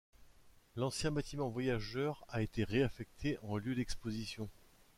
L'ancien 0.77 1.11
bâtiment 1.11 1.49
voyageurs 1.49 2.25
a 2.27 2.41
été 2.41 2.63
réaffecté 2.63 3.37
en 3.43 3.57
lieu 3.59 3.75
d'expositions. 3.75 4.49